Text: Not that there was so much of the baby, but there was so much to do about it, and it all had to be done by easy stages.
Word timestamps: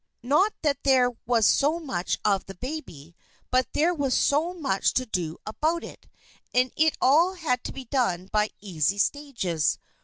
Not 0.23 0.53
that 0.63 0.81
there 0.83 1.11
was 1.27 1.45
so 1.47 1.79
much 1.79 2.17
of 2.25 2.47
the 2.47 2.55
baby, 2.55 3.15
but 3.51 3.71
there 3.73 3.93
was 3.93 4.15
so 4.15 4.51
much 4.55 4.93
to 4.95 5.05
do 5.05 5.37
about 5.45 5.83
it, 5.83 6.07
and 6.55 6.71
it 6.75 6.97
all 6.99 7.35
had 7.35 7.63
to 7.65 7.71
be 7.71 7.85
done 7.85 8.25
by 8.31 8.49
easy 8.61 8.97
stages. 8.97 9.77